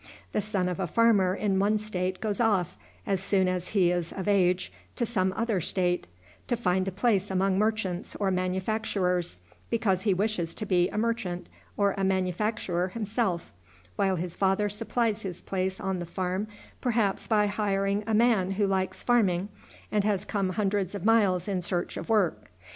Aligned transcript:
The 0.31 0.41
son 0.41 0.67
of 0.67 0.79
a 0.79 0.87
farmer 0.87 1.35
in 1.35 1.59
one 1.59 1.77
state 1.77 2.19
goes 2.19 2.39
off, 2.39 2.75
as 3.05 3.21
soon 3.21 3.47
as 3.47 3.67
he 3.69 3.91
is 3.91 4.11
of 4.11 4.27
age, 4.27 4.71
to 4.95 5.05
some 5.05 5.31
other 5.37 5.61
state, 5.61 6.07
to 6.47 6.57
find 6.57 6.87
a 6.87 6.91
place 6.91 7.29
among 7.29 7.59
merchants 7.59 8.15
or 8.15 8.31
manufacturers, 8.31 9.41
because 9.69 10.01
he 10.01 10.15
wishes 10.15 10.55
to 10.55 10.65
be 10.65 10.89
a 10.89 10.97
merchant 10.97 11.45
or 11.77 11.93
a 11.99 12.03
manufacturer 12.03 12.87
himself, 12.87 13.53
while 13.95 14.15
his 14.15 14.35
father 14.35 14.69
supplies 14.69 15.21
his 15.21 15.43
place 15.43 15.79
on 15.79 15.99
the 15.99 16.07
farm 16.07 16.47
perhaps 16.81 17.27
by 17.27 17.45
hiring 17.45 18.03
a 18.07 18.15
man 18.15 18.53
who 18.53 18.65
likes 18.65 19.03
farming, 19.03 19.49
and 19.91 20.03
has 20.03 20.25
come 20.25 20.49
hundreds 20.49 20.95
of 20.95 21.05
miles 21.05 21.47
in 21.47 21.61
search 21.61 21.95
of 21.95 22.09
work. 22.09 22.49